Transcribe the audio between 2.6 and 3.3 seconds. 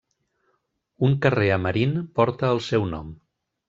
seu nom.